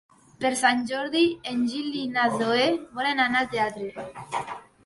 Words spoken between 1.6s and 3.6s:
Gil i na Zoè volen anar al